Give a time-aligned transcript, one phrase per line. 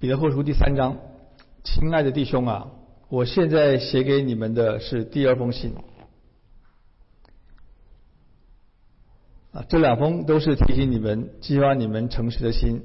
[0.00, 0.96] 彼得后书第三章，
[1.64, 2.70] 亲爱的弟兄啊，
[3.08, 5.74] 我现在写给你们的是第二封信。
[9.50, 12.80] 啊，这两封都是提醒你们，激发你们诚实的心，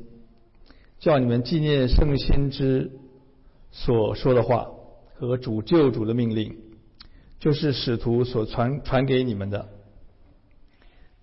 [0.98, 2.92] 叫你们纪念圣先知
[3.70, 4.66] 所说的话
[5.14, 6.58] 和主救主的命令，
[7.38, 9.70] 就是使徒所传传给你们的。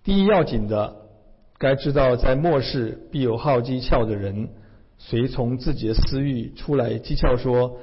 [0.05, 0.95] 第一要紧的，
[1.57, 4.51] 该知道在末世必有好讥诮的人，
[5.07, 7.79] 随从自己的私欲出来讥诮说：“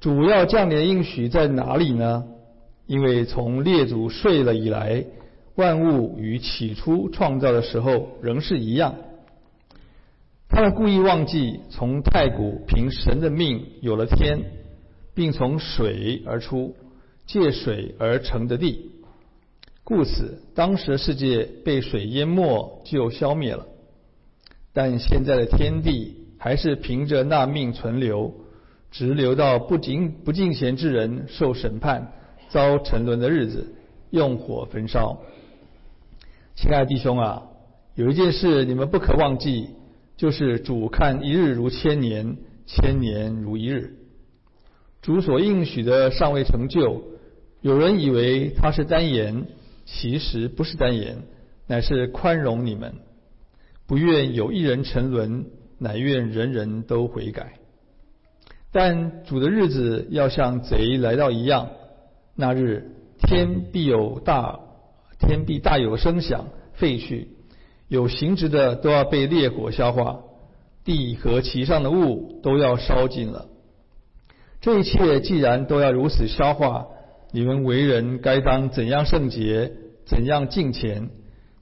[0.00, 2.24] 主要降临应许在哪里呢？”
[2.86, 5.04] 因为从列祖睡了以来。
[5.54, 8.94] 万物与起初创造的时候仍是一样。
[10.48, 14.40] 他们故意忘记从太古凭神的命有了天，
[15.14, 16.74] 并从水而出，
[17.26, 18.92] 借水而成的地。
[19.84, 23.66] 故此，当时的世界被水淹没就消灭了。
[24.72, 28.34] 但现在的天地还是凭着那命存留，
[28.90, 32.10] 直留到不敬不敬贤之人受审判、
[32.48, 33.76] 遭沉沦的日子，
[34.10, 35.20] 用火焚烧。
[36.56, 37.44] 亲爱的弟兄啊，
[37.94, 39.68] 有一件事你们不可忘记，
[40.16, 43.94] 就是主看一日如千年，千年如一日。
[45.00, 47.04] 主所应许的尚未成就，
[47.60, 49.46] 有人以为他是单言，
[49.86, 51.18] 其实不是单言，
[51.68, 52.94] 乃是宽容你们，
[53.86, 55.46] 不愿有一人沉沦，
[55.82, 57.54] 乃愿人人都悔改。
[58.70, 61.70] 但主的日子要像贼来到一样，
[62.36, 64.60] 那日天必有大。
[65.24, 67.28] 天必大有声响，废去；
[67.86, 70.18] 有形质的都要被烈火消化，
[70.84, 73.46] 地和其上的物都要烧尽了。
[74.60, 76.88] 这一切既然都要如此消化，
[77.30, 79.70] 你们为人该当怎样圣洁，
[80.06, 81.10] 怎样敬虔，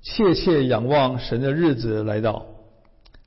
[0.00, 2.46] 切切仰望神的日子来到。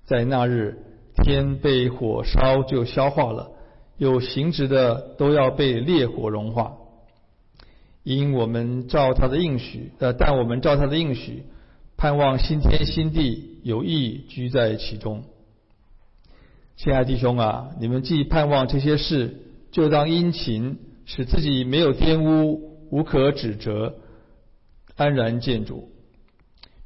[0.06, 0.78] 在那日，
[1.24, 3.52] 天被火烧就消化了，
[3.98, 6.74] 有形质的都要被烈火融化。
[8.04, 11.44] 因我们照他的应许，呃，但我们照他的应许，
[11.96, 15.24] 盼望新天新地有意居在其中。
[16.76, 19.38] 亲爱弟兄啊，你们既盼望这些事，
[19.72, 23.96] 就当殷勤，使自己没有玷污，无可指责，
[24.98, 25.93] 安然见主，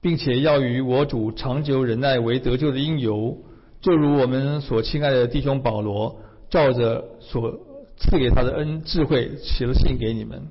[0.01, 3.37] 并且要与我主长久忍耐为得救的因由，
[3.81, 7.59] 就如我们所亲爱的弟兄保罗，照着所
[7.97, 10.47] 赐给他的恩智慧，写了信给你们。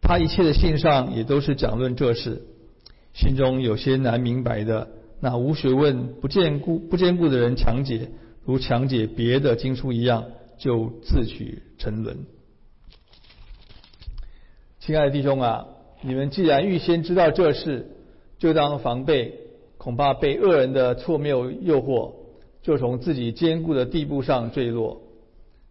[0.00, 2.42] 他一切的信上也都是讲论这事，
[3.14, 4.88] 心中有些难明白的，
[5.20, 8.10] 那无学问、不坚固、不坚固的人强解，
[8.44, 10.24] 如强解别的经书一样，
[10.58, 12.26] 就自取沉沦。
[14.80, 15.66] 亲爱的弟兄啊，
[16.02, 17.86] 你们既然预先知道这事，
[18.41, 19.33] 就当防备，
[19.77, 22.13] 恐怕被恶人的错谬诱惑，
[22.61, 25.01] 就从自己坚固的地步上坠落。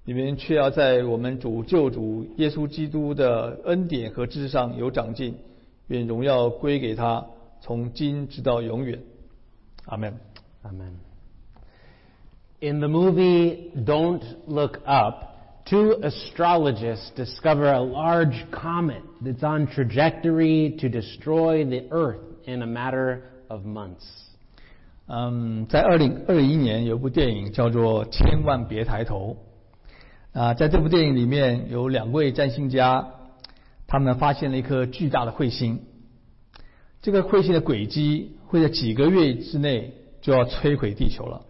[0.05, 5.34] 你们却要在我们主救主耶稣基督的恩典和知识上有长进，
[5.89, 7.27] 愿荣耀归给他，
[7.61, 9.00] 从今直到永远。
[9.87, 10.15] 阿门。
[10.62, 10.93] Amen.
[12.61, 15.25] In the movie Don't Look Up,
[15.65, 22.67] two astrologists discover a large comet that's on trajectory to destroy the Earth in a
[22.67, 24.05] matter of months.
[25.09, 29.37] 嗯，在二零二一年有部电影叫做《千万别抬头》。
[30.39, 33.09] 啊，在这部电影里面有两位占星家，
[33.87, 35.81] 他们发现了一颗巨大的彗星。
[37.00, 41.43] 这个彗星的轨迹会在几个月之内就要摧毁地球了。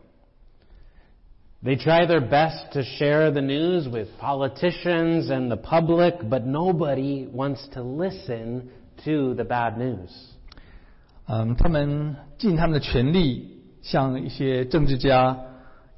[1.65, 7.27] They try their best to share the news with politicians and the public, but nobody
[7.27, 8.69] wants to listen
[9.05, 10.11] to the bad news.
[11.27, 15.39] 嗯，他们尽他们的全力，向一些政治家，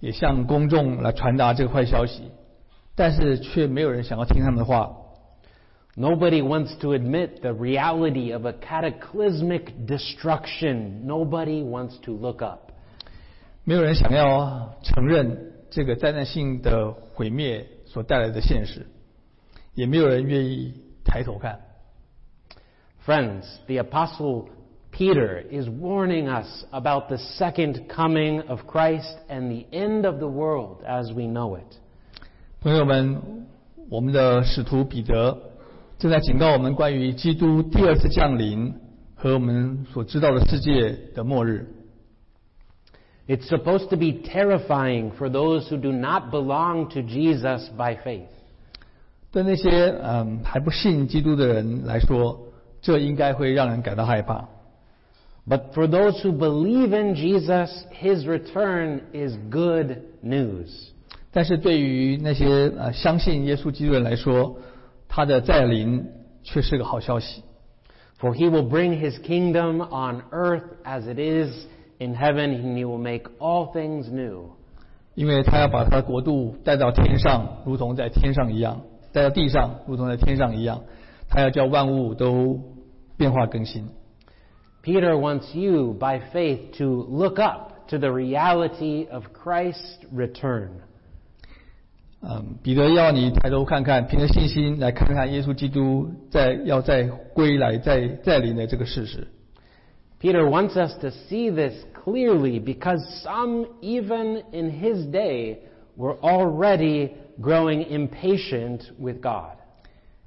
[0.00, 2.30] 也向公众来传达这个坏消息。
[2.94, 4.96] 但是却没有人想要听他们的话。
[5.96, 11.04] Nobody wants to admit the reality of a cataclysmic destruction.
[11.04, 12.70] Nobody wants to look up.
[13.64, 18.86] 没有人想要承认这个灾难性的毁灭所带来的现实，
[19.74, 20.72] 也没有人愿意
[21.04, 21.60] 抬头看。
[23.04, 24.46] Friends, the apostle
[24.92, 30.26] Peter is warning us about the second coming of Christ and the end of the
[30.26, 31.78] world as we know it.
[32.60, 33.46] 朋友们，
[33.88, 35.38] 我们的使徒彼得
[35.98, 38.74] 正在警告我们关于基督第二次降临
[39.14, 41.66] 和我们所知道的世界的末日。
[43.28, 48.26] It's supposed to be terrifying for those who do not belong to Jesus by faith.
[49.30, 52.40] 对那些嗯还不信基督的人来说，
[52.80, 54.48] 这应该会让人感到害怕。
[55.46, 60.68] But for those who believe in Jesus, his return is good news.
[61.30, 64.58] 但是对于那些呃相信耶稣基督的人来说，
[65.08, 66.04] 他的再临
[66.42, 67.42] 却是个好消息。
[68.20, 71.66] For he will bring his kingdom on earth as it is
[71.98, 74.50] in heaven, and he will make all things new.
[75.14, 78.80] 因为他要把他的国度带到天上，如同在天上一样；
[79.12, 80.82] 带到地上，如同在天上一样。
[81.28, 82.60] 他要叫万物都
[83.16, 83.88] 变化更新。
[84.82, 90.70] Peter wants you, by faith, to look up to the reality of Christ's return.
[92.20, 99.28] 嗯，彼得要你抬头看看，凭着信心来看看耶稣基督在要再归来、再再临的这个事实。
[100.20, 105.58] Peter wants us to see this clearly because some, even in his day,
[105.96, 109.56] were already growing impatient with God.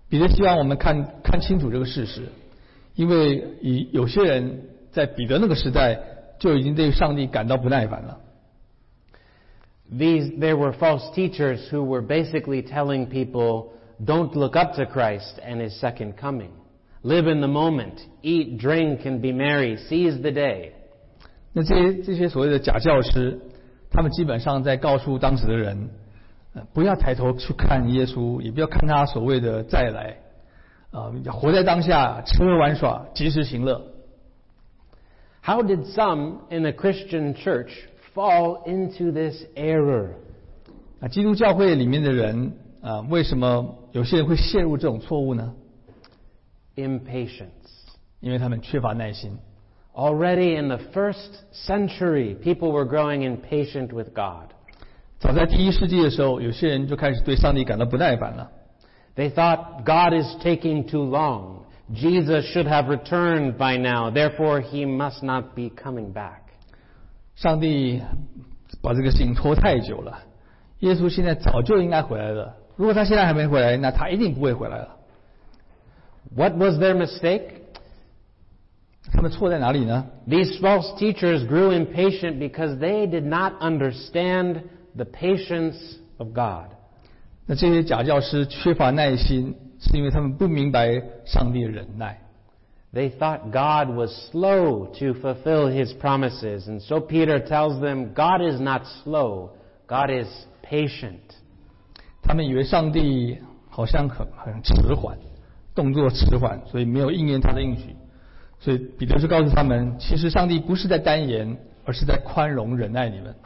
[0.10, 2.30] 彼得希望我们看看清楚这个事实，
[2.96, 6.00] 因为以有些人在彼得那个时代
[6.40, 8.20] 就已经对上帝感到不耐烦了。
[9.94, 13.74] These, there were false teachers who were basically telling people,
[14.04, 16.52] don't look up to Christ and his second coming.
[17.04, 18.00] Live in the moment.
[18.22, 19.76] Eat, drink, and be merry.
[19.90, 20.72] Seize the day.
[21.52, 23.40] 那这些这些所谓的假教师，
[23.92, 25.90] 他们基本上在告诉当时的人，
[26.54, 30.16] 呃，不要抬头去看耶稣，也不要看他所谓的再来，
[30.97, 33.83] 啊、活在当下，吃喝玩耍，及时行乐。
[35.43, 37.69] How did some in the Christian church
[38.15, 40.13] fall into this error?
[41.01, 45.55] 啊，基督教会里面的人啊、为什么有些人会陷入这种错误呢
[46.77, 47.51] ？Impatience.
[48.21, 49.37] 因为他们缺乏耐心。
[49.93, 54.55] Already in the first century, people were growing impatient with God.
[55.19, 58.51] 早在第一世纪的时候，有些人就开始对上帝感到不耐烦了。
[59.16, 61.66] They thought God is taking too long.
[61.94, 66.40] Jesus should have returned by now, therefore he must not be coming back.
[67.36, 68.02] 上帝
[68.82, 70.20] 把这个事情拖太久了，
[70.80, 72.56] 耶稣现在早就应该回来了。
[72.78, 74.98] 如果他现在还没回来，那他一定不会回来了。
[76.34, 77.42] What was their mistake?
[79.12, 80.06] 他们错在哪里呢？
[80.28, 84.64] These false teachers grew impatient because they did not understand
[84.96, 86.68] the patience of God.
[87.47, 92.21] 那这些假教师缺乏耐心，是因为他们不明白上帝的忍耐。
[92.93, 96.67] They thought God was slow to fulfill his promises.
[96.67, 99.51] And so Peter tells them, God is not slow,
[99.87, 100.29] God is
[100.63, 101.21] patient.
[102.23, 103.39] 他们以为上帝
[103.69, 105.19] 好像很很迟缓，
[105.75, 107.95] 动作迟缓，所以没有应验他的应许。
[108.59, 113.37] 所以彼得就告诉他们，其实上帝不是在耽延，而是在宽容忍耐你们。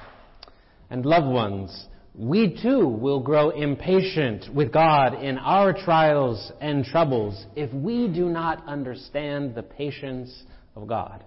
[0.88, 1.70] And loved ones,
[2.17, 8.29] we too will grow impatient with God in our trials and troubles if we do
[8.29, 10.31] not understand the patience
[10.75, 11.19] of God.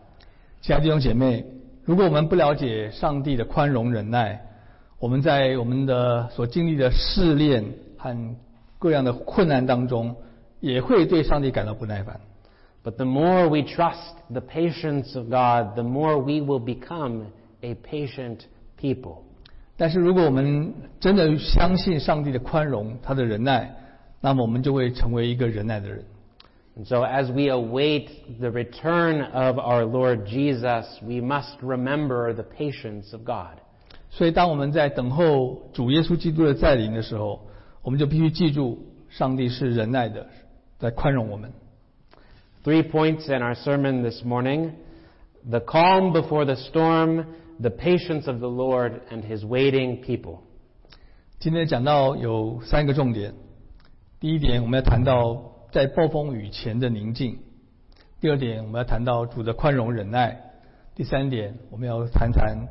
[0.61, 1.45] 亲爱的弟兄姐妹，
[1.85, 4.41] 如果我们不了解上帝的宽容忍耐，
[4.99, 7.65] 我们在我们的所经历的试炼
[7.97, 8.37] 和
[8.79, 10.17] 各样的困难当中，
[10.61, 12.21] 也会对上帝感到不耐烦。
[12.83, 17.27] But the more we trust the patience of God, the more we will become
[17.61, 18.47] a patient
[18.81, 19.25] people.
[19.77, 23.75] 但是如果我们真的相信上帝的宽容，他的忍耐，
[24.21, 26.05] 那么我们就会成为一个忍耐的人。
[26.77, 32.45] And so as we await the return of our Lord Jesus, we must remember the
[32.45, 33.59] patience of God.
[34.11, 37.47] 所以，当我们在等候主耶稣基督的再临的时候，
[37.83, 40.27] 我们就必须记住，上帝是忍耐的，
[40.79, 41.53] 在宽容我们。
[42.65, 44.73] Three points in our sermon this morning
[45.49, 47.25] the calm before the storm,
[47.61, 50.41] the patience of the Lord, and his waiting people.
[51.39, 53.35] 今天讲到有三个重点。
[54.21, 57.39] 第一点，我们要谈到在暴风雨前的宁静；
[58.21, 60.37] 第二点，我们要谈到主的宽容忍耐；
[60.97, 62.67] 第三点，我们要谈谈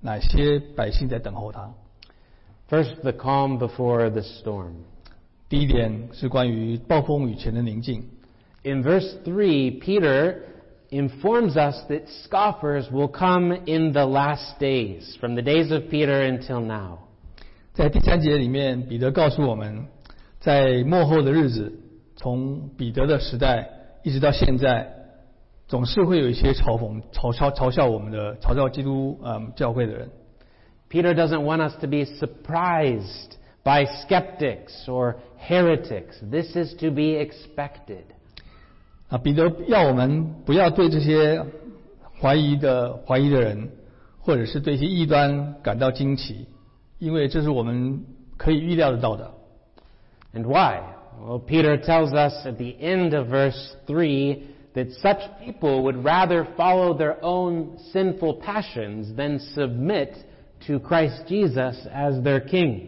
[0.00, 1.74] 哪些百姓在等候他。
[2.70, 4.74] First, the calm before the storm.
[5.48, 8.04] 第一点是关于暴风雨前的宁静。
[8.62, 10.36] In verse 3, Peter
[10.90, 16.22] informs us that scoffers will come in the last days, from the days of Peter
[16.22, 16.98] until now.
[17.72, 19.86] 在第三节里面，彼得告诉我们，
[20.38, 21.72] 在末后的日子，
[22.16, 23.68] 从彼得的时代
[24.02, 24.92] 一直到现在，
[25.66, 30.10] 总是会有一些嘲讽、嘲嘲嘲笑我们的、嘲笑基督嗯教会的人。
[30.90, 36.20] Peter doesn't want us to be surprised by skeptics or heretics.
[36.30, 38.04] This is to be expected.
[39.08, 41.44] 啊，彼得要我们不要对这些
[42.20, 43.68] 怀疑的怀疑的人，
[44.20, 46.46] 或者是对一些异端感到惊奇，
[46.98, 48.04] 因为这是我们
[48.36, 49.30] 可以预料得到的。
[50.34, 50.80] And why?
[51.22, 54.42] Well, Peter tells us at the end of verse 3
[54.74, 60.14] that such people would rather follow their own sinful passions than submit
[60.66, 62.86] to Christ Jesus as their king.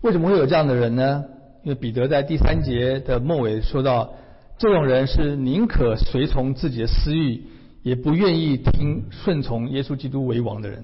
[0.00, 1.24] 为什么会有这样的人呢？
[1.62, 4.14] 因为彼得在第三节的末尾说到，
[4.57, 7.43] 这种人是宁可随从自己的私欲，
[7.83, 10.83] 也不愿意听顺从耶稣基督为王的人。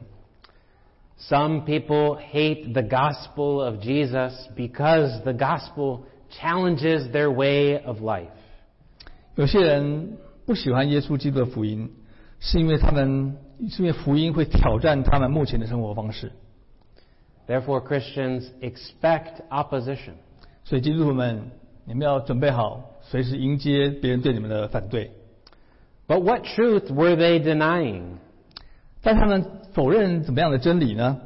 [1.17, 8.29] Some people hate the gospel of Jesus because the gospel challenges their way of life.
[9.35, 11.89] 有些人不喜欢耶稣基督的福音，
[12.39, 13.37] 是因为他们
[13.69, 16.31] 是因为福音会挑战他们目前的生活方式。
[17.47, 20.13] Therefore, Christians expect opposition.
[20.63, 21.51] 所以基督徒们，
[21.84, 25.10] 你们要准备好，随时迎接别人对你们的反对。
[26.06, 28.18] But what truth were they denying?
[29.02, 31.20] 但他们否认怎么样的真理呢？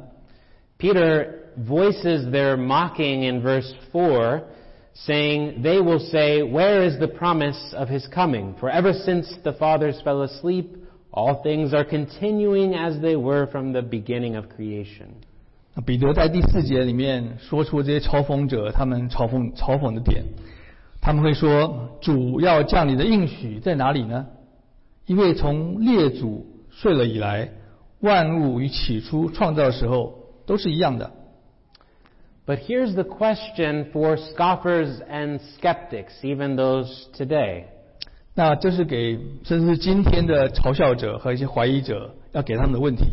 [0.77, 1.27] Peter
[1.57, 4.41] voices their mocking in verse 4,
[4.95, 8.55] saying, They will say, Where is the promise of his coming?
[8.59, 10.77] For ever since the fathers fell asleep,
[11.11, 15.23] all things are continuing as they were from the beginning of creation.
[15.78, 20.24] 那彼得在第四节里面说出这些嘲讽者他们嘲讽嘲讽的点，
[21.00, 24.26] 他们会说：“主要降临的应许在哪里呢？
[25.06, 27.50] 因为从列祖睡了以来，
[28.00, 30.14] 万物与起初创造的时候
[30.46, 31.12] 都是一样的。
[32.44, 37.66] But here's the question for scoffers and skeptics, even those today.
[38.34, 43.04] 那这是给甚至是今天的嘲笑者和一些怀疑者要给他们的问题。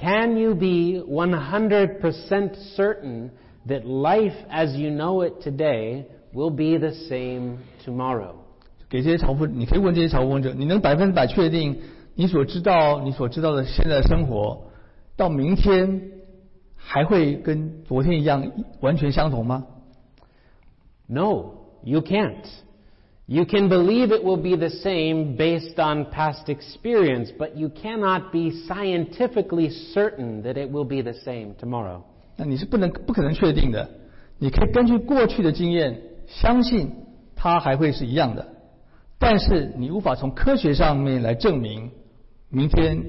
[0.00, 3.30] Can you be 100% certain
[3.66, 8.34] that life as you know it today will be the same tomorrow?
[8.88, 11.78] 给这些嘲讽，你可以问这些嘲讽者：你能百分之百确定
[12.14, 14.70] 你所知道、你所知道的现在的生活，
[15.16, 16.12] 到明天
[16.76, 19.66] 还会跟昨天一样完全相同吗？
[21.06, 21.52] No,
[21.84, 22.44] you can't.
[23.30, 28.30] You can believe it will be the same based on past experience, but you cannot
[28.30, 32.02] be scientifically certain that it will be the same tomorrow.
[32.36, 33.90] 那你是不能不可能确定的。
[34.38, 36.92] 你可以根据过去的经验，相信
[37.34, 38.46] 它还会是一样的，
[39.18, 41.90] 但是你无法从科学上面来证明
[42.48, 43.02] 明天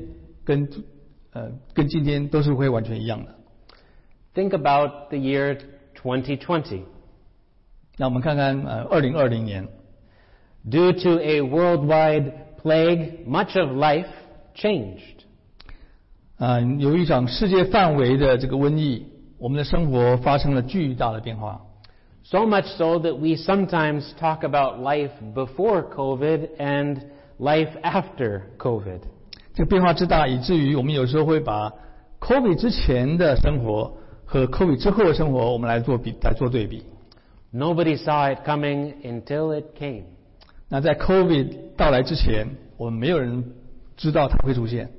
[0.43, 0.67] 跟
[1.33, 3.35] 呃跟今天都是会完全一样的。
[4.33, 5.59] Think about the year
[6.01, 6.81] 2020.
[7.97, 9.67] 那我们看看呃二零二零年。
[10.69, 14.09] Due to a worldwide plague, much of life
[14.55, 15.23] changed.
[16.37, 19.05] 啊、有一场世界范围的这个瘟疫，
[19.37, 21.61] 我们的生活发生了巨大的变化。
[22.23, 26.99] So much so that we sometimes talk about life before COVID and
[27.39, 28.99] life after COVID.
[29.53, 31.71] 这个变化之大，以至于我们有时候会把
[32.19, 33.93] COVID 之前的生活
[34.25, 36.83] 和 COVID 之后的生活，我们来做比来做对比。
[37.53, 40.03] Nobody saw it coming until it came.
[40.71, 43.53] 那在 COVID 到来之前，我们没有人
[43.95, 44.89] 知道它会出现。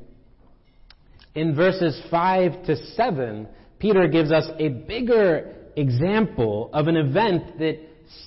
[1.34, 3.46] In verses 5 to 7,
[3.78, 5.44] Peter gives us a bigger
[5.76, 7.76] example of an event that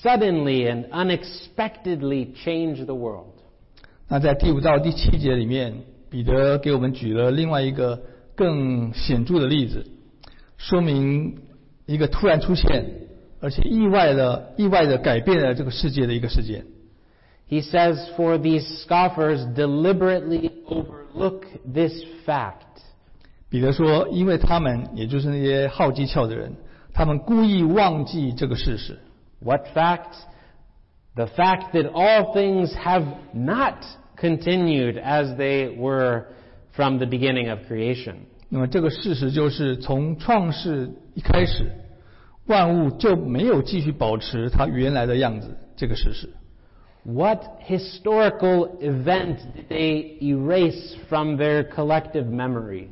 [0.04, 3.34] suddenly and unexpectedly changed the world.
[4.08, 5.74] 那在第五到第七节里面，
[6.10, 8.02] 彼得给我们举了另外一个
[8.36, 9.86] 更显着的例子，
[10.58, 11.40] 说明
[11.86, 12.86] 一个突然出现
[13.40, 16.66] 而且意外的、意外的改变了这个世界的一个事件。
[17.48, 21.94] He says, For these scoffers deliberately overlook this
[22.26, 22.68] fact.
[23.50, 26.54] 彼得说，因为他们也就是那些好机巧的人，
[26.94, 28.98] 他们故意忘记这个事实。
[29.42, 30.14] What fact?
[31.16, 33.04] The fact that all things have
[33.34, 33.84] not
[34.16, 36.28] continued as they were
[36.72, 38.16] from the beginning of creation.
[38.48, 41.70] 那么这个事实就是从创世一开始，
[42.46, 45.58] 万物就没有继续保持它原来的样子。
[45.76, 46.30] 这个事实，
[47.06, 52.90] What historical event did they erase from their collective memory?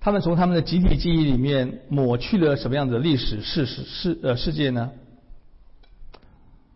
[0.00, 4.90] 他们从他们的集体记忆里面抹去了什么样子的历史事实事呃事件呢？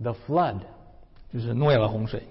[0.00, 0.56] The flood.
[1.32, 2.24] 就是诺亚的洪水。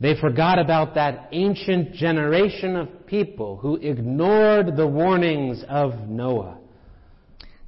[0.00, 6.54] They forgot about that ancient generation of people who ignored the warnings of Noah.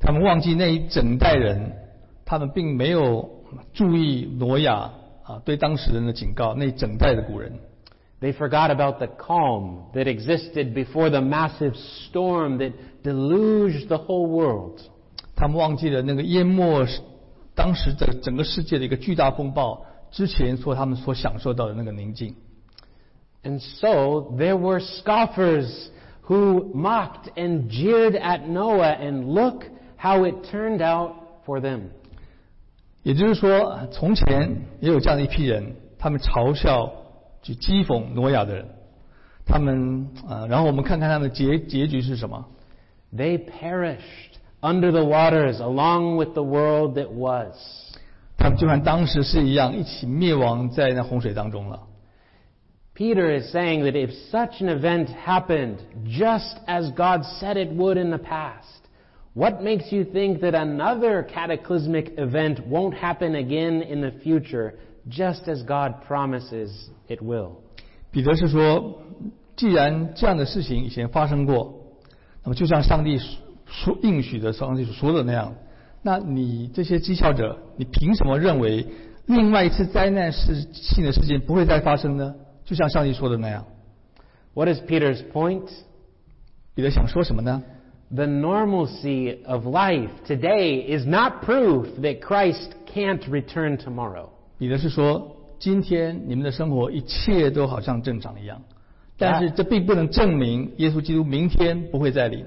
[0.00, 1.72] 他们忘记那一整代人，
[2.24, 3.30] 他们并没有
[3.74, 4.90] 注意挪亚
[5.26, 7.52] 啊对当时人的警告，那一整代的古人。
[8.20, 12.72] They forgot about the calm that existed before the massive storm that
[13.02, 14.80] deluged the whole world.
[15.34, 16.86] 他们忘记了那个淹没
[17.54, 22.36] 当时的整个世界的一个巨大风暴之前所他们所享受到的那个宁静。
[23.42, 25.88] And so there were scoffers
[26.28, 29.64] who mocked and jeered at Noah, and look
[29.96, 31.90] how it turned out for them.
[33.06, 36.92] 也就是说，从前也有这样的一批人，他们嘲笑、
[37.42, 38.68] 去讥讽挪亚的人，
[39.44, 42.46] 他们呃，然后我们看看他们的结结局是什么？
[43.14, 47.56] They perished under the waters along with the world that was.
[48.38, 51.80] 他们就和当时是一样，一起灭亡在那洪水当中了。
[52.94, 57.96] Peter is saying that if such an event happened just as God said it would
[57.96, 58.75] in the past,
[59.36, 64.74] what makes you think that another cataclysmic event won't happen again in the future
[65.08, 66.70] just as God promises
[67.08, 67.56] it will?
[68.10, 69.00] 彼得是说，
[69.56, 71.74] 既然这样的事情以前发生过，
[72.44, 73.18] 那么就像上帝
[73.66, 75.54] 说应许的上帝所说的那样，
[76.02, 78.86] 那你这些讥笑者，你凭什么认为
[79.26, 82.34] 另外一次灾难事性的事件不会再发生呢？
[82.64, 83.64] 就像上帝说的那样，
[84.54, 85.68] What is Peter's point?
[86.74, 87.62] 彼得想说什么呢？
[88.14, 94.28] The normalcy of life today is not proof that Christ can't return tomorrow.
[94.58, 98.62] 彼得是说，今天你们的生活一切都好像正常一样，
[99.16, 102.44] 但是这并不能证明耶稣基督明天不会再临。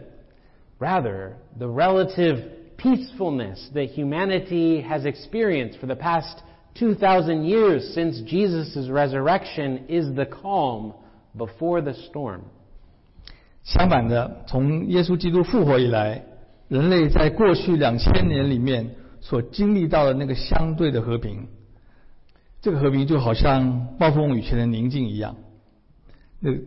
[0.80, 2.40] Rather, the relative
[2.78, 6.44] peacefulness that humanity has experienced for the past
[6.76, 10.94] 2,000 years since Jesus' resurrection is the calm
[11.38, 12.42] before the storm.
[13.63, 16.23] 相反的，从耶稣基督复活以来，
[16.69, 21.47] 人类在过去两千年里面所经历到的那个相对的和平，
[22.63, 25.37] 这个和平就好像暴风雨前的宁静一样。
[26.41, 26.59] 那个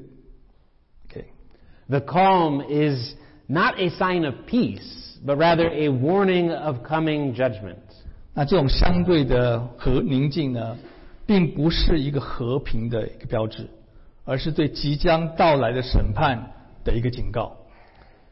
[1.09, 3.15] ，OK，The calm is
[3.47, 7.77] not a sign of peace, but rather a warning of coming judgment.
[8.35, 10.77] 那这种相对的和宁静呢，
[11.25, 13.67] 并不是一个和平的一个标志，
[14.25, 16.51] 而是对即将到来的审判
[16.84, 17.56] 的一个警告。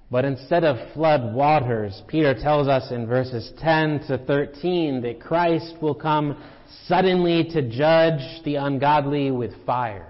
[0.08, 5.74] But instead of flood waters, Peter tells us in verses 10 to 13 that Christ
[5.80, 6.36] will come
[6.86, 10.04] suddenly to judge the ungodly with fire.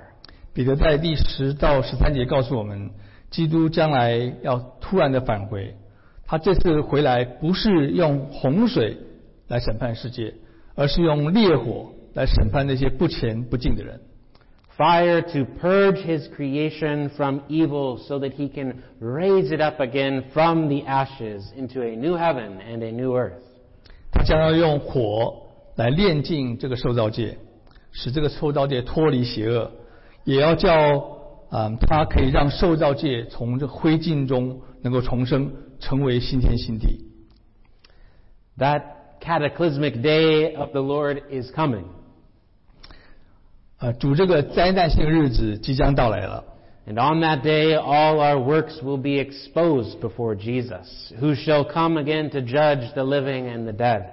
[0.52, 2.90] 彼得在第十到十三节告诉我们，
[3.30, 5.74] 基督将来要突然的返回，
[6.26, 8.98] 他这次回来不是用洪水
[9.48, 10.34] 来审判世界，
[10.74, 14.00] 而是用烈火来审判那些不前不敬的人。
[14.80, 20.24] Fire to purge his creation from evil so that he can raise it up again
[20.34, 23.42] from the ashes into a new heaven and a new earth.
[24.12, 25.34] 他将要用火
[25.76, 27.38] 来炼净这个受造界，
[27.90, 29.70] 使这个受造界脱离邪恶，
[30.24, 30.98] 也要叫
[31.48, 37.06] 啊、嗯他可以让受造界从这灰烬中能够重生，成为新天新地。
[38.58, 38.82] That
[39.20, 41.84] cataclysmic day of the Lord is coming.
[43.80, 46.44] 啊，主这个灾难性的日子即将到来了。
[46.86, 51.98] And on that day, all our works will be exposed before Jesus, who shall come
[52.00, 54.04] again to judge the living and the dead.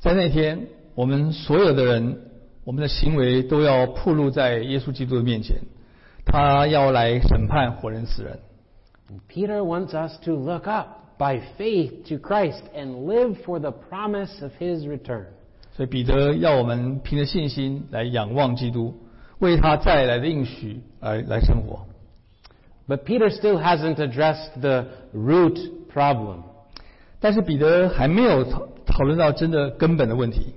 [0.00, 2.18] 在那天，我们所有的人，
[2.64, 5.58] 我们的行为都要暴露在耶稣基督的面前，
[6.24, 8.38] 他要来审判活人死人。
[9.10, 13.72] And Peter wants us to look up by faith to Christ and live for the
[13.72, 15.26] promise of his return.
[15.75, 18.93] 所以彼得要我们凭着信心来仰望基督，
[19.39, 21.85] 为他再来的应许而来生活。
[22.87, 25.59] But Peter still hasn't addressed the root
[25.93, 26.43] problem.
[27.19, 30.53] 但是彼得还没有讨讨论到真的根本的问题。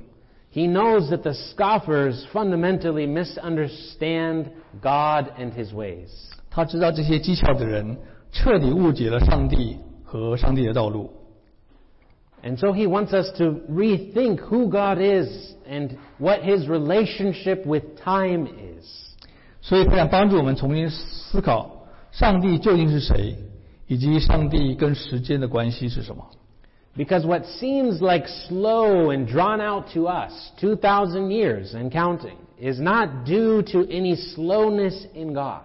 [0.52, 4.46] He knows that the scoffers fundamentally misunderstand
[4.81, 6.11] God and his ways.
[6.50, 7.96] 他知道这些讥诮的人
[8.31, 11.11] 彻底误解了上帝和上帝的道路，
[12.47, 18.47] And so he wants us to rethink who God is and what his relationship with time
[18.47, 18.86] is.
[19.62, 23.36] 所以他想帮助我们重新思考上帝究竟是谁，
[23.88, 26.25] 以及上帝跟时间的关系是什么。
[26.95, 32.79] Because what seems like slow and drawn out to us, 2,000 years and counting, is
[32.79, 35.62] not due to any slowness in God.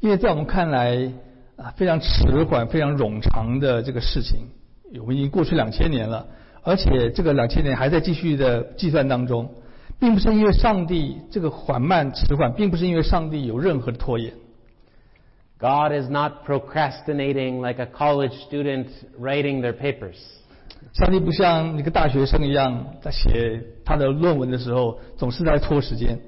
[0.00, 1.10] 因为在我们看来
[1.56, 4.48] 啊非常迟缓、非常冗长的这个事情，
[4.99, 6.25] 我们已经过去两千年了，
[6.61, 9.49] 而且这个两千年还在继续的计算当中，
[9.99, 14.33] 并不是因为上帝这个缓慢迟缓，并不是因为上帝有任何的拖延。
[15.57, 18.87] God is not procrastinating like a college student
[19.19, 20.17] writing their papers.
[20.93, 26.19] 上帝不像一个大学生一样，在写他的论文的时候，总是在拖时间。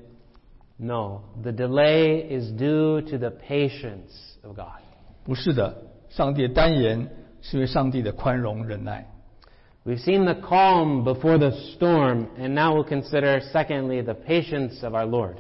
[0.78, 4.82] No, the delay is due to the patience of God.
[5.24, 5.76] 不是的，
[6.10, 7.08] 上帝耽延。
[7.41, 9.07] 是因为上帝的宽容忍耐。
[9.85, 14.95] We've seen the calm before the storm, and now we'll consider, secondly, the patience of
[14.95, 15.35] our Lord.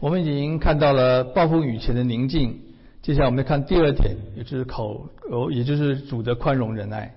[0.00, 2.58] 我们已经看到了暴风雨前的宁静，
[3.02, 7.14] 接下来我们看第二点，也就是口，哦，也就是主的宽容忍耐。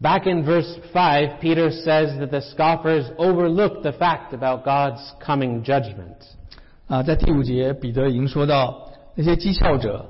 [0.00, 5.64] Back in verse 5, Peter says that the scoffers overlooked the fact about God's coming
[5.64, 6.16] judgment.
[6.86, 10.08] 啊，在第五节，彼得已经说到那些讥笑者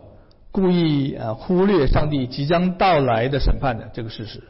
[0.50, 4.42] 故意啊忽略上帝即将到来的审判的这个事实。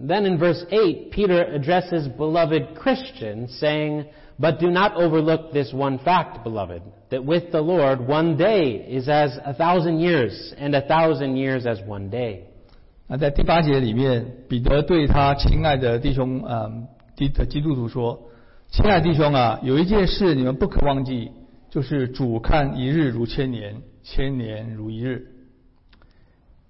[0.00, 4.06] Then in verse 8, Peter addresses beloved Christians, saying,
[4.38, 9.08] But do not overlook this one fact, beloved, that with the Lord one day is
[9.08, 12.44] as a thousand years, and a thousand years as one day.
[13.06, 16.72] 那在第八节里面，彼得对他亲爱的弟兄啊
[17.14, 21.30] 基的基督徒说：“亲爱的弟兄啊，有一件事你们不可忘记，
[21.69, 25.27] 就是主看一日如千年，千年如一日。”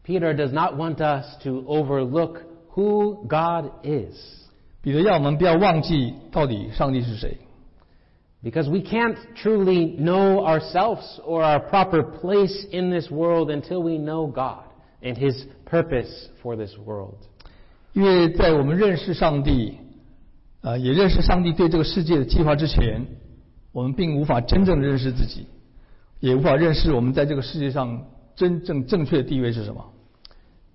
[0.05, 2.41] Peter does not want us to overlook
[2.73, 4.15] who God is,
[4.81, 7.37] 彼得要我们不要忘记到底上帝是谁
[8.43, 14.25] ，because we can't truly know ourselves or our proper place in this world until we know
[14.31, 14.63] God
[15.03, 17.17] and His purpose for this world.
[17.93, 19.77] 因为在我们认识上帝，
[20.61, 23.05] 啊、也认识上帝对这个世界的计划之前，
[23.71, 25.47] 我们并无法真正认识自己，
[26.19, 28.05] 也无法认识我们在这个世界上
[28.35, 29.85] 真正正确的地位是什么。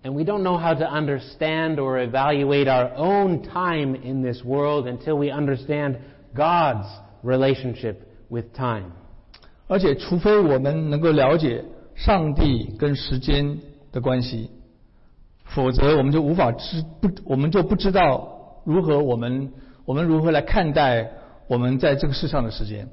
[0.02, 4.86] And we don't know how to understand or evaluate our own time in this world
[4.86, 5.96] until we understand
[6.34, 6.86] God's
[7.22, 7.96] relationship
[8.28, 8.92] with time.
[9.66, 13.58] 而且，除非我们能够了解上帝跟时间
[13.92, 14.50] 的关系，
[15.44, 19.50] 否则我们就无法知不，我们就不知道如何我们
[19.86, 21.10] 我们如何来看待
[21.47, 22.89] 我们在这个世上的时间。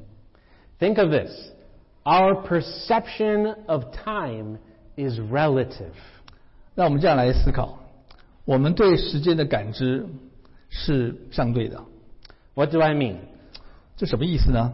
[0.79, 1.31] Think of this.
[2.05, 4.59] Our perception of time
[4.97, 5.95] is relative.
[6.75, 7.79] 让我们这样来思考：
[8.45, 10.07] 我们对时间的感知
[10.69, 11.83] 是相对的，
[12.55, 13.17] What do I mean?
[13.97, 14.73] 这什么意思呢？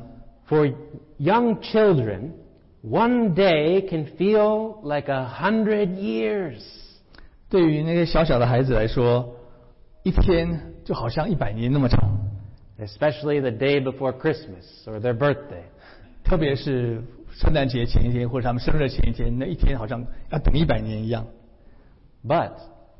[0.48, 0.74] For
[1.18, 2.32] young children,
[2.82, 6.60] one day can feel like a hundred years.
[7.48, 9.36] 对于那些小小的孩子来说，
[10.02, 12.15] 一天就好像一百年那么长，
[12.78, 15.62] Especially the day before Christmas or their birthday.
[16.24, 21.26] 特别是圣诞节前一天或者他们生日前一天，那一天好像要等一百年一样。
[22.26, 22.52] But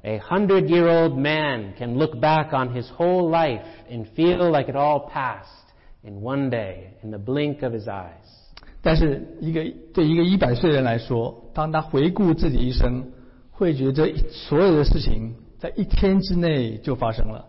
[0.02, 4.70] a hundred year old man can look back on his whole life and feel like
[4.70, 8.28] it all passed in one day, in the blink of his eyes.
[8.82, 13.04] 但是一个对一个一百岁人来说，当他回顾自己一生，
[13.50, 17.46] 会觉得所有的事情在一天之内就发生了，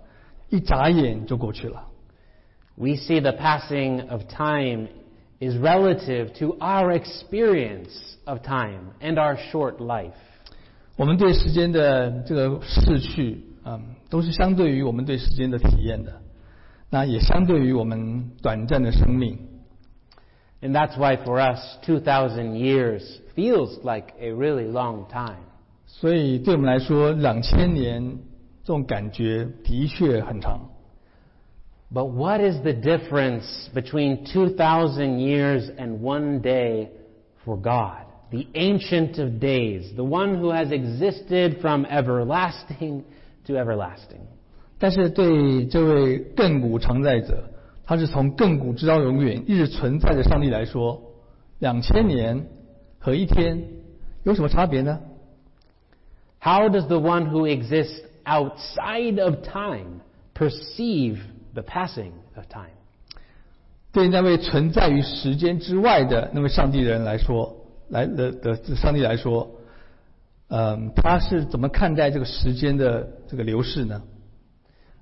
[0.50, 1.87] 一眨眼就过去了。
[2.78, 4.88] We see the passing of time
[5.40, 10.14] is relative to our experience of time and our short life.
[10.96, 16.22] 我们对时间的这个逝去，嗯，都是相对于我们对时间的体验的，
[16.90, 19.38] 那也相对于我们短暂的生命。
[20.62, 23.04] And that's why for us, 2,000 years
[23.36, 25.44] feels like a really long time.
[25.86, 28.18] 所以对我们来说，两千年
[28.64, 30.70] 这种感觉的确很长。
[31.92, 36.90] But what is the difference between 2,000 years and one day
[37.46, 38.06] for God?
[38.32, 43.04] The Ancient of Days, the one who has existed from everlasting
[43.46, 44.22] to everlasting.
[44.80, 47.44] 但是对这位亘古常在者，
[47.86, 51.00] 他是从亘古直到永远一直存在的上帝来说，
[51.60, 52.48] 两千年
[52.98, 53.64] 和一天
[54.24, 55.00] 有什么差别呢？
[56.42, 60.02] How does the one who exists outside of time
[60.34, 61.20] perceive
[61.54, 62.74] the passing of time?
[63.92, 67.56] 对那位存在于时间之外的那位上帝人来说，
[67.90, 69.50] 来的的上帝来说，
[70.50, 74.02] 嗯，他是怎么看待这个时间的这个流逝呢？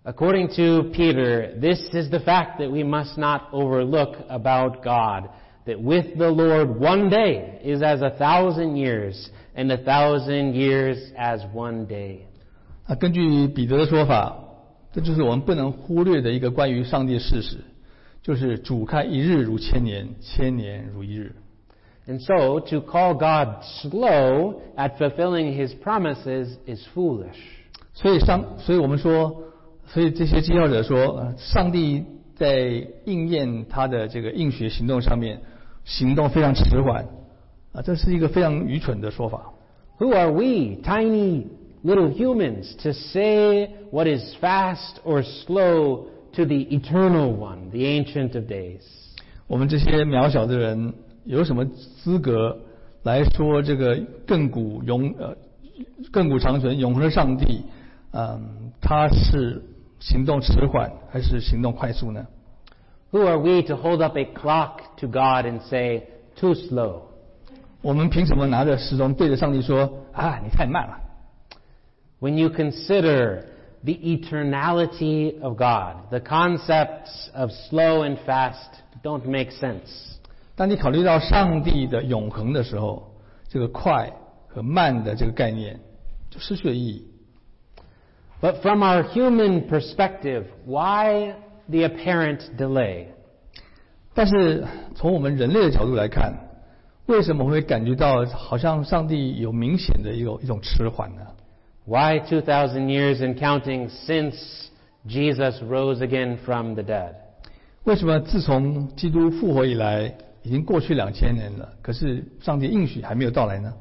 [0.04, 5.30] According to Peter, this is the fact that we must not overlook about God.
[5.66, 10.98] That with the Lord one day is as a thousand years, and a thousand years
[11.16, 12.22] as one day.
[12.88, 14.36] 啊，根据彼得的说法，
[14.96, 17.58] 这就是我们不能忽略的一个关于上帝的事实，
[18.22, 21.34] 就是主看一日如千年，千年如一日。
[22.08, 27.38] And so, to call God slow at fulfilling his promises is foolish.
[27.94, 29.44] 所以上，所以我们说，
[29.88, 32.04] 所以这些讥笑者说，呃上帝
[32.36, 35.42] 在应验他的这个应许行动上面，
[35.86, 37.06] 行动非常迟缓，
[37.72, 39.54] 啊，这是一个非常愚蠢的说法。
[40.00, 41.46] Who are we, tiny
[41.84, 48.36] little humans, to say what is fast or slow to the eternal one, the Ancient
[48.36, 48.82] of Days?
[49.48, 50.94] 我们这些渺小的人
[51.26, 52.58] 有什么资格
[53.04, 55.36] 来说这个亘古永呃
[56.14, 57.64] 亘古长存永恒的上帝，
[58.12, 59.62] 嗯，他是
[60.00, 62.26] 行动迟缓还是行动快速呢？
[63.12, 66.04] Who are we to hold up a clock to God and say,
[66.36, 67.02] too slow?
[67.82, 70.98] 我们凭什么拿着时钟对着上帝说啊，你太慢了？
[72.20, 73.46] When you consider
[73.84, 78.70] the eternality of God, the concepts of slow and fast
[79.04, 80.18] don't make sense.
[80.56, 83.16] 当你考虑到上帝的永恒的时候，
[83.48, 84.12] 这个快
[84.48, 85.80] 和慢的这个概念
[86.30, 87.08] 就失去了意义。
[88.40, 91.36] But from our human perspective, why
[91.68, 93.08] the apparent delay?
[94.14, 96.34] 但是从我们人类的角度来看，
[97.08, 101.26] 为什么会感觉到好像上帝有明显的一种一种迟缓呢？
[101.86, 104.70] Why 2,000 years and counting since
[105.08, 107.16] Jesus rose again from the dead?
[107.84, 113.74] 为什么自从基督复活以来，已经过去两千年了，可是上帝应许还没有到来呢？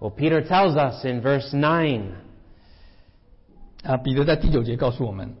[0.00, 2.00] Well, Peter tells us in verse 9
[3.84, 5.34] 啊，彼得在第九节告诉我们，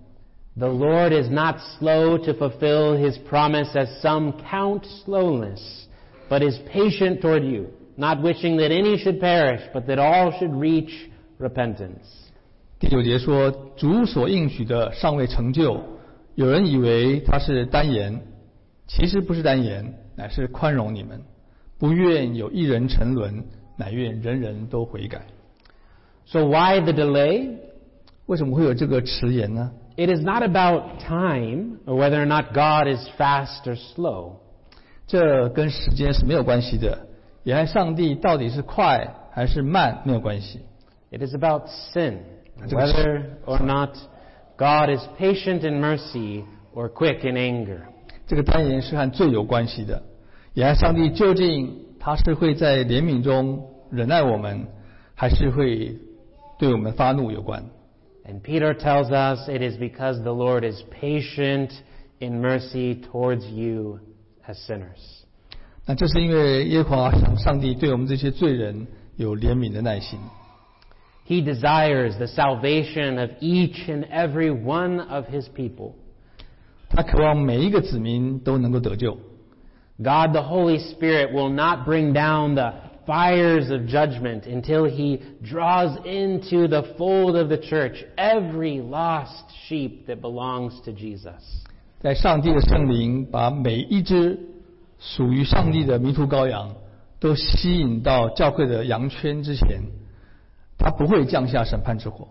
[0.56, 5.86] The Lord is not slow to fulfill his promise as some count slowness,
[6.28, 10.54] but is patient toward you, not wishing that any should perish, but that all should
[10.54, 10.92] reach
[11.39, 12.29] repentance.
[12.79, 15.81] 第九节说，主所应许的尚未成就，
[16.35, 18.21] 有人以为他是单言，
[18.87, 21.21] 其实不是单言，乃是宽容你们，
[21.79, 23.43] 不愿有一人沉沦，
[23.77, 25.21] 乃愿人人都悔改。
[26.25, 27.57] So why the delay?
[28.25, 34.33] 为什么会有这个迟延呢？It is not about time or whether or not God is fast or slow.
[35.07, 37.07] 这跟时间是没有关系的，
[37.43, 40.59] 也和上帝到底是快还是慢没有关系。
[41.09, 42.19] It is about sin,
[42.69, 43.97] whether or not
[44.57, 46.43] God is patient in mercy
[46.73, 47.83] or quick in anger.
[48.27, 50.03] 这个耽延是和罪有关系的，
[50.53, 54.67] 也和上帝究竟他是会在怜悯中忍耐我们，
[55.15, 55.97] 还是会
[56.59, 57.63] 对我们发怒有关。
[58.25, 61.69] And Peter tells us it is because the Lord is patient
[62.19, 64.01] in mercy towards you
[64.45, 65.23] as sinners.
[65.85, 70.19] 那这是因为耶和华上帝对我们这些罪人有怜悯的耐心。
[71.26, 75.94] He desires the salvation of each and every one of his people.
[76.88, 79.16] 他渴望每一个子民都能够得救。
[79.98, 82.74] God the Holy Spirit will not bring down the
[83.06, 90.06] fires of judgment until he draws into the fold of the church every lost sheep
[90.06, 91.40] that belongs to Jesus.
[92.00, 94.38] 在上帝的圣灵把每一只
[94.98, 96.74] 属于上帝的迷途羔羊
[97.20, 99.80] 都吸引到教会的羊圈之前，
[100.78, 102.28] 他不会降下审判之火。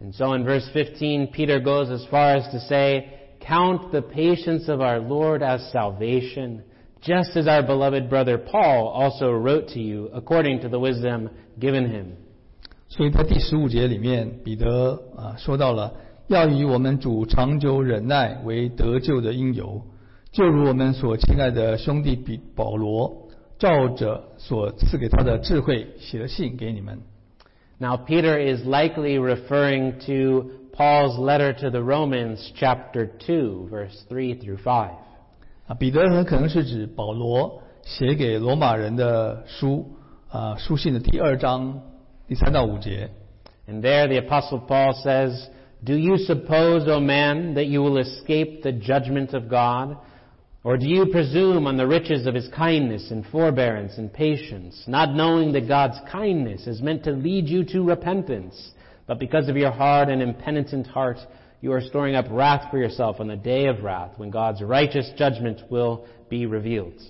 [0.00, 3.06] And so in verse 15, Peter goes as far as to say,
[3.40, 6.62] Count the patience of our Lord as salvation,
[7.00, 11.88] just as our beloved brother Paul also wrote to you, according to the wisdom given
[11.88, 12.16] him.
[12.88, 15.94] 所以在第十五节里面，彼得啊说到了
[16.28, 19.82] 要以我们主长久忍耐为得救的因由，
[20.30, 27.00] 就如我们所亲爱的兄弟比保罗照着所赐给他的智慧写了信给你们。
[27.80, 34.34] Now, Peter is likely referring to Paul's letter to the Romans, chapter 2, verse 3
[34.40, 34.90] through 5.
[35.68, 39.84] 啊，彼得很可能是指保罗写给罗马人的书
[40.28, 41.82] 啊书信的第二章
[42.28, 43.10] 第三到五节。
[43.68, 45.48] And there the apostle Paul says,
[45.84, 49.96] Do you suppose, O man, that you will escape the judgment of God?
[50.64, 55.14] Or do you presume on the riches of his kindness and forbearance and patience, not
[55.14, 58.72] knowing that God's kindness is meant to lead you to repentance,
[59.06, 61.18] but because of your hard and impenitent heart,
[61.60, 65.08] you are storing up wrath for yourself on the day of wrath, when God's righteous
[65.16, 67.00] judgment will be revealed.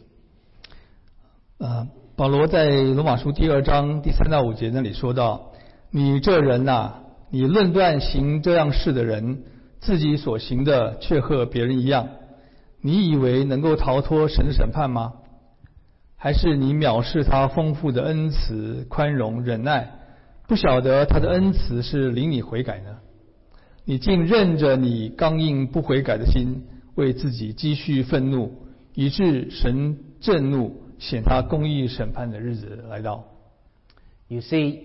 [1.58, 5.56] 啊，保罗在罗马书第二章第三到五节那里说到：“
[5.90, 6.92] 你这人呐、
[7.30, 9.42] 你论断行这样事的人，
[9.80, 12.06] 自己所行的却和别人一样，
[12.80, 15.14] 你以为能够逃脱神的审判吗？
[16.16, 19.92] 还是你藐视他丰富的恩慈、宽容、忍耐，
[20.48, 22.98] 不晓得他的恩慈是领你悔改呢？
[23.84, 26.64] 你竟任着你刚硬不悔改的心，
[26.94, 28.52] 为自己积蓄愤怒，
[28.94, 33.24] 以致神震怒，显他公义审判的日子来到。
[34.28, 34.80] You see,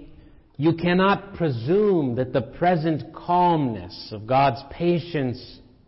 [0.57, 5.39] you cannot presume that the present calmness of God's patience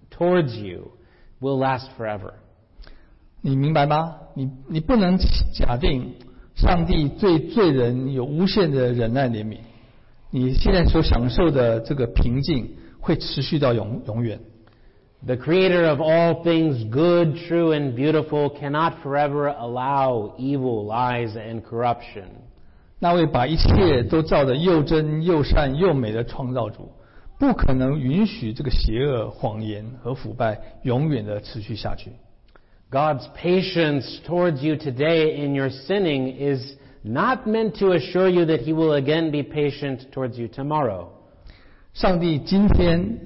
[0.10, 0.93] towards you
[1.41, 2.34] will last forever.
[3.41, 4.15] 你明白吗？
[4.36, 5.17] 你你不能
[5.54, 6.13] 假定
[6.56, 9.58] 上帝对罪人有无限的忍耐怜悯，
[10.32, 14.39] 你现在所享受的这个平静会持续到永永远。
[15.26, 21.62] The creator of all things good, true, and beautiful cannot forever allow evil, lies, and
[21.62, 22.26] corruption.
[23.00, 26.91] 那位把一切都造得又真又善又美的创造主，
[27.38, 32.11] 不可能允许这个邪恶、谎言和腐败永远的持续下去。
[32.90, 38.74] God's patience towards you today in your sinning is not meant to assure you that He
[38.74, 41.09] will again be patient towards you tomorrow.
[41.94, 43.18] 上帝今天，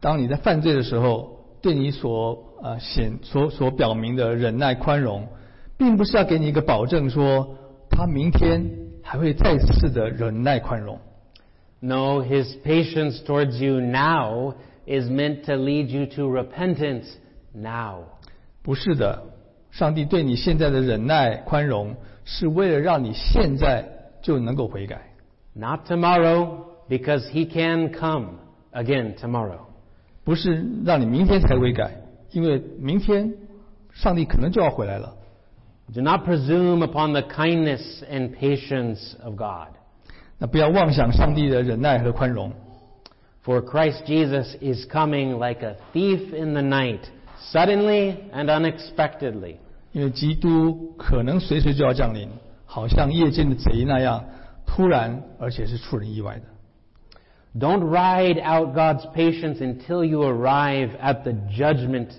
[0.00, 5.26] 当你在犯罪的时候，对你所呃显所所表明的忍耐宽容，
[5.76, 7.56] 并不是要给你一个保证说
[7.90, 8.64] 他明天
[9.02, 10.98] 还会再次的忍耐宽容。
[11.79, 14.55] No, His patience towards you now
[14.85, 17.05] is meant to lead you to repentance
[17.53, 18.05] now.
[18.63, 19.21] 不是的，
[19.71, 23.87] 上帝对你现在的忍耐宽容，是为了让你现在
[24.21, 25.13] 就能够悔改，
[25.53, 28.39] Not tomorrow, because He can come
[28.71, 29.59] again tomorrow.
[30.23, 31.91] 不是让你明天才悔改，
[32.31, 33.31] 因为明天
[33.91, 35.15] 上帝可能就要回来了。
[35.93, 39.75] Do not presume upon the kindness and patience of God.
[40.39, 42.51] 那不要妄想上帝的忍耐和宽容，
[43.43, 47.01] For Christ Jesus is coming like a thief in the night,
[47.51, 49.57] suddenly and unexpectedly.
[49.91, 52.29] 因为基督可能随时就要降临，
[52.65, 54.25] 好像夜间的贼那样，
[54.65, 56.41] 突然而且是出人意外的。
[57.57, 62.09] Don't ride out God's patience until you arrive at the judgment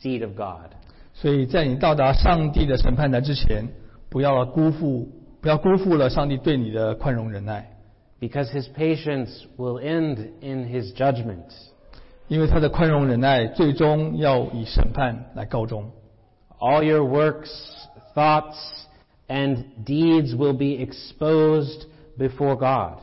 [0.00, 0.70] seat of God.
[1.12, 3.68] 所以在你到达上帝的审判台之前，
[4.08, 5.08] 不要辜负，
[5.41, 7.71] 不要辜负了上帝对你的宽容忍耐
[8.19, 11.45] ，Because his patience will end in his judgment.
[12.27, 15.91] 因为他的宽容忍耐最终要以审判来告终。
[16.59, 17.49] All your works,
[18.13, 18.55] thoughts,
[19.27, 21.85] and deeds will be exposed
[22.17, 22.99] before God.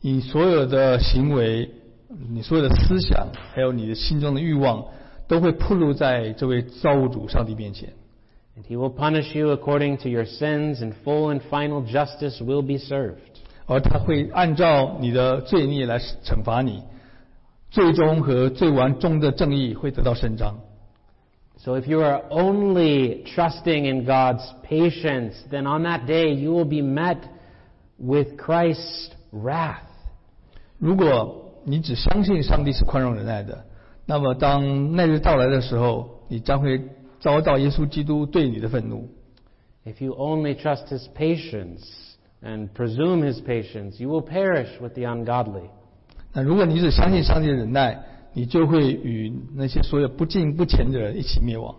[0.00, 1.68] 你所有的行为，
[2.30, 4.86] 你所有的思想，还有你的心中的欲望，
[5.26, 7.92] 都会暴露在这位造物主上帝面前。
[8.55, 12.77] And he will punish you according to your sins, and full and final justice will be
[12.77, 13.17] served.
[13.65, 16.83] 而他会按照你的罪孽来惩罚你，
[17.69, 20.59] 最终和最完终的正义会得到伸张。
[21.57, 26.65] So if you are only trusting in God's patience, then on that day you will
[26.65, 27.19] be met
[27.97, 29.83] with Christ's wrath.
[30.77, 33.65] 如果你只相信上帝是宽容忍耐的，
[34.05, 36.81] 那么当那日到来的时候，你将会
[37.23, 39.09] 遭到耶稣基督对你的愤怒。
[39.85, 41.81] If you only trust His patience
[42.41, 45.69] and presume His patience, you will perish with the ungodly.
[46.33, 47.99] 那如果你只相信上帝的忍耐，
[48.33, 51.75] 你就会与那些所有不敬不虔的人一起灭亡。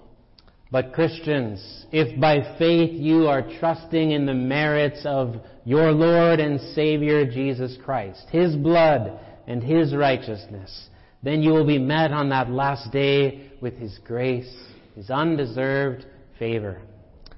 [0.73, 6.61] But Christians, if by faith you are trusting in the merits of your Lord and
[6.75, 9.13] Savior Jesus Christ, His blood
[9.49, 10.89] and His righteousness,
[11.25, 14.53] then you will be met on that last day with His grace,
[14.97, 16.03] His undeserved
[16.39, 16.77] favor.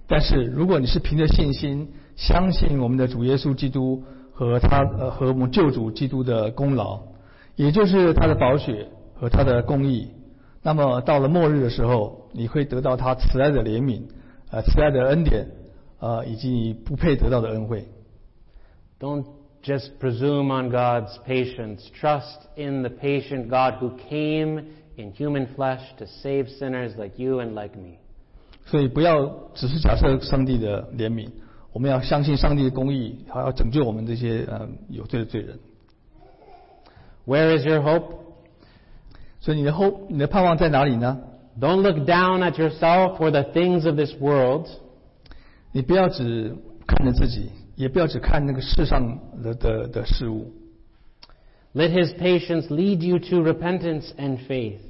[0.09, 7.01] 但是如果你是凭着信心相信我们的主耶稣基督和他呃和我们救主基督的功劳，
[7.57, 10.09] 也就是他的宝血和他的公义，
[10.63, 14.03] 那么到了末日的时候，你会得到他慈爱的怜悯，
[14.51, 15.47] 呃慈爱的恩典，
[16.01, 17.87] 呃以及你不配得到的恩惠。
[18.99, 19.25] Don't
[19.63, 21.89] just presume on God's patience.
[22.01, 24.65] Trust in the patient God who came
[24.97, 27.99] in human flesh to save sinners like you and like me.
[28.65, 31.29] 所以不要只是假设上帝的怜悯，
[31.73, 35.59] 我们要相信上帝的公义，还要拯救我们这些呃有罪的罪人。
[37.27, 38.17] Where is your hope?
[39.41, 41.21] 所以你的后你的盼望在哪里呢？
[41.61, 44.69] Don't look down at yourself or the things of this world.
[45.73, 50.53] 你不要只看着自己，也不要只看那个世上的的的事物。
[51.77, 54.81] Let His patience lead you to repentance and faith.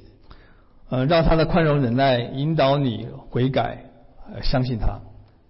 [0.89, 3.79] 呃，让他的宽容忍耐引导你悔改，
[4.33, 5.01] 呃，相信他。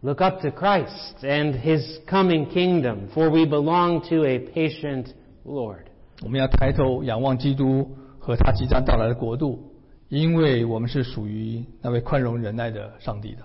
[0.02, 5.06] Look up to Christ and His coming kingdom, for we belong to a patient
[5.44, 5.84] Lord.
[6.22, 9.72] 我们要抬头仰望基督和他即将到来的国度，
[10.08, 13.42] 因为我们是属于那位宽容忍耐的上帝的。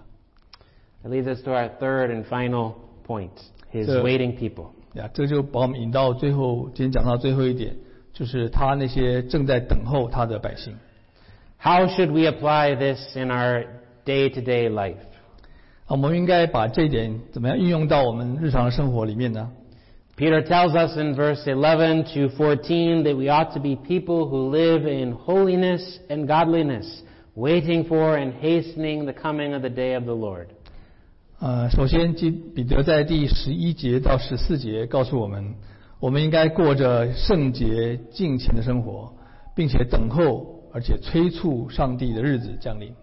[1.03, 2.73] That leads us to our third and final
[3.07, 3.31] point
[3.71, 4.71] His So- waiting people.
[4.93, 7.75] 呀，这就把我们引到最后，今天讲到最后一点，
[8.13, 10.75] 就是他那些正在等候他的百姓。
[11.59, 13.65] How should we apply this in our
[14.05, 14.95] day to day life?
[15.85, 19.49] 啊，我们应该把这一点怎么样运用到我们日常的生活里面呢？
[20.17, 24.49] Peter tells us in verse 11 to 14 that we ought to be people who
[24.49, 27.03] live in holiness and godliness,
[27.35, 30.47] waiting for and hastening the coming of the day of the Lord.
[31.42, 35.56] 呃，首先，基彼得在第十一节到十四节告诉我们，
[35.98, 39.12] 我们应该过着圣洁敬虔的生活，
[39.52, 42.94] 并且等候而且催促上帝的日子降临。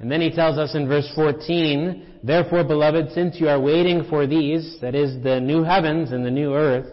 [0.00, 4.26] And then he tells us in verse 14, Therefore, beloved, since you are waiting for
[4.26, 6.86] these, that is, the new heavens and the new earth,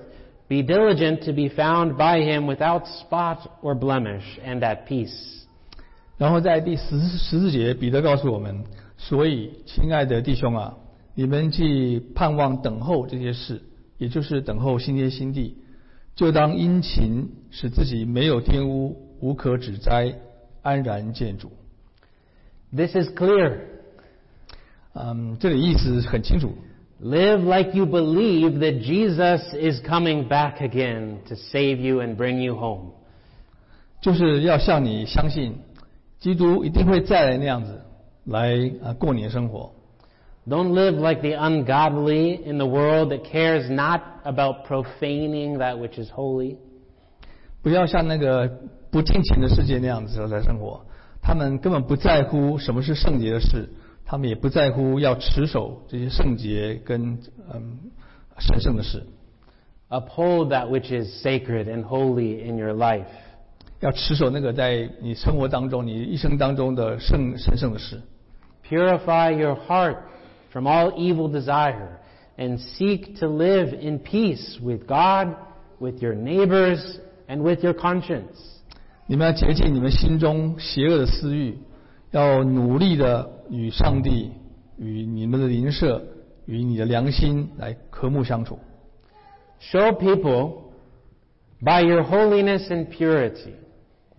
[0.47, 5.47] be diligent to be found by him without spot or blemish and at peace.
[6.19, 8.63] 然后在第十十四节，彼得告诉我们：
[9.01, 10.75] 所以，亲爱的弟兄啊，
[11.15, 13.61] 你们既盼望等候这些事，
[13.97, 15.57] 也就是等候新天新地，
[16.15, 20.15] 就当殷勤，使自己没有玷污，无可指摘，
[20.61, 21.49] 安然见主。
[22.75, 23.59] This is clear.
[24.93, 26.51] 嗯，这里意思很清楚
[27.01, 32.53] ，Live like you believe that Jesus is coming back again to save you and bring you
[32.57, 32.91] home.
[34.01, 35.55] 就是要像你相信，
[36.19, 37.78] 基督一定会再来那样子
[38.28, 39.72] 来啊过你的生活。
[40.46, 46.02] Don't live like the ungodly in the world that cares not about profaning that which
[46.02, 46.56] is holy.
[47.62, 50.84] 不要像那个不敬虔的世界那样子来生活，
[51.22, 53.70] 他们根本不在乎什么是圣洁的事，
[54.04, 57.18] 他们也不在乎要持守这些圣洁跟
[57.50, 57.78] 嗯
[58.38, 59.06] 神圣的事，
[59.88, 63.06] Uphold that which is sacred and holy in your life.
[63.80, 68.02] 要持守那个在你生活当中、你一生当中的圣神圣的事，
[68.68, 70.08] Purify your heart
[70.50, 71.98] from all evil desire
[72.38, 75.36] and seek to live in peace with God,
[75.78, 78.36] with your neighbors, and with your conscience.
[79.06, 81.58] 你们要洁净你们心中邪恶的私欲，
[82.10, 84.32] 要努力的与上帝、
[84.78, 86.02] 与你们的邻舍、
[86.46, 88.58] 与你的良心来和睦相处。
[89.60, 90.72] Show people
[91.60, 93.54] by your holiness and purity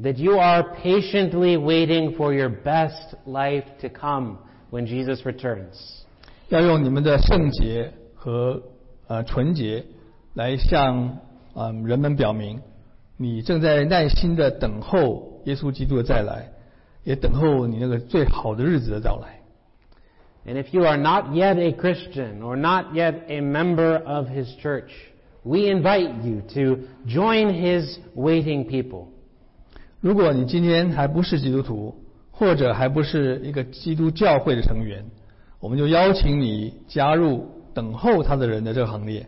[0.01, 4.37] that you are patiently waiting for your best life to come
[4.69, 6.03] when Jesus returns.
[6.49, 8.61] 要用你们的圣洁和
[9.07, 9.83] 呃纯洁
[10.33, 11.19] 来向
[11.53, 12.61] 嗯、呃人们表明，
[13.17, 16.51] 你正在耐心的等候耶稣基督的再来，
[17.03, 19.39] 也等候你那个最好的日子的到来。
[20.45, 24.47] And if you are not yet a Christian or not yet a member of His
[24.61, 24.91] church,
[25.43, 29.07] we invite you to join His waiting people.
[30.01, 31.95] 如果你今天还不是基督徒，
[32.31, 35.05] 或者还不是一个基督教会的成员，
[35.59, 39.25] 我们就邀请你加入等候他的人的这个行列。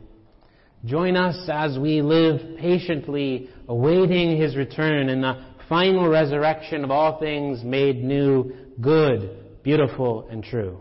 [0.86, 5.38] Join us as we live patiently awaiting His return and the
[5.68, 9.28] final resurrection of all things made new, good,
[9.64, 10.76] beautiful, and true.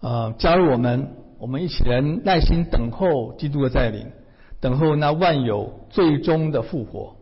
[0.00, 1.08] 呃，加入我们，
[1.38, 4.06] 我们一起来耐心等候基督的再临，
[4.60, 7.16] 等候那万有最终的复活。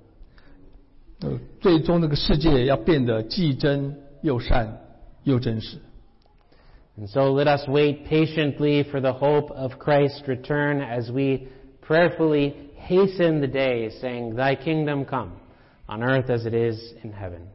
[1.21, 4.67] 呃，最终这个世界要变得既真又善
[5.23, 5.77] 又真实。
[6.97, 11.47] And so let us wait patiently for the hope of Christ's return as we
[11.81, 15.31] prayerfully hasten the day, saying, Thy kingdom come,
[15.87, 17.47] on earth as it is in heaven.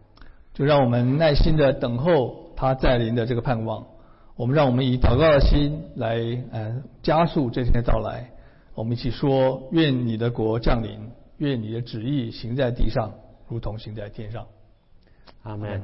[0.54, 3.86] 就让我们耐心的等候他再临的这个盼望。
[4.36, 6.16] 我们让我们以祷告的心来，
[6.52, 8.30] 呃，加速这天的到来。
[8.74, 13.12] 我们一起说：愿你的国降临，愿你的旨意行在地上，
[13.54, 14.44] 如同行在天上。
[15.44, 15.80] Amen.